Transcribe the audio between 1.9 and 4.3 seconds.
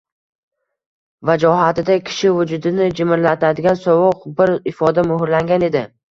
kishi vujudini jimirlatadigan sovuq